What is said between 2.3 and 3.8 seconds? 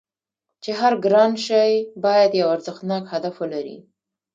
یو ارزښتناک هدف ولري